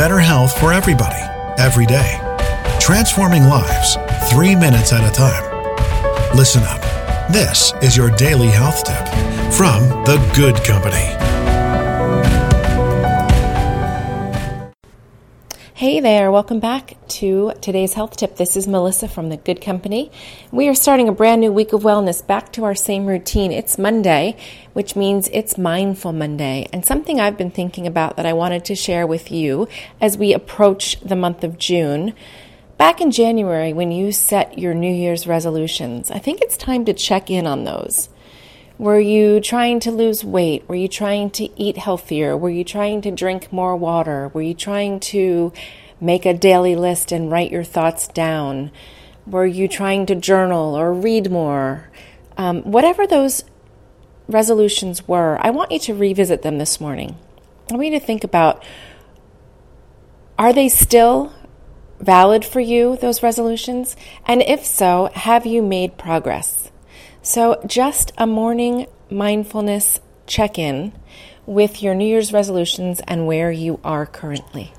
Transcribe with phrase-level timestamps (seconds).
[0.00, 1.20] better health for everybody,
[1.58, 2.18] every day.
[2.80, 3.98] Transforming lives,
[4.30, 5.44] three minutes at a time.
[6.34, 6.80] Listen up.
[7.30, 9.06] This is your daily health tip
[9.52, 11.29] from The Good Company.
[15.80, 18.36] Hey there, welcome back to today's health tip.
[18.36, 20.12] This is Melissa from The Good Company.
[20.52, 23.50] We are starting a brand new week of wellness back to our same routine.
[23.50, 24.36] It's Monday,
[24.74, 28.74] which means it's Mindful Monday, and something I've been thinking about that I wanted to
[28.74, 29.68] share with you
[30.02, 32.12] as we approach the month of June.
[32.76, 36.92] Back in January, when you set your New Year's resolutions, I think it's time to
[36.92, 38.10] check in on those.
[38.80, 40.66] Were you trying to lose weight?
[40.66, 42.34] Were you trying to eat healthier?
[42.34, 44.28] Were you trying to drink more water?
[44.28, 45.52] Were you trying to
[46.00, 48.70] make a daily list and write your thoughts down?
[49.26, 51.90] Were you trying to journal or read more?
[52.38, 53.44] Um, whatever those
[54.28, 57.16] resolutions were, I want you to revisit them this morning.
[57.70, 58.64] I want you to think about
[60.38, 61.34] are they still
[61.98, 63.94] valid for you, those resolutions?
[64.24, 66.69] And if so, have you made progress?
[67.22, 70.92] So, just a morning mindfulness check in
[71.44, 74.72] with your New Year's resolutions and where you are currently.